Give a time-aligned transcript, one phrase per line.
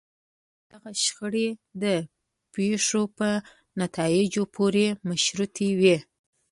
[0.71, 1.47] دغه شخړې
[1.83, 1.85] د
[2.53, 3.29] پېښو په
[3.81, 5.97] نتایجو پورې مشروطې وي.